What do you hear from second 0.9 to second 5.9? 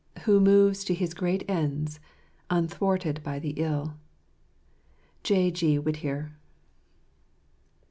his great ends, unthwarled by the ill." J. G.